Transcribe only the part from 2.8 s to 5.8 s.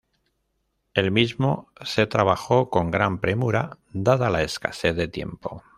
gran premura dada la escasez de tiempo.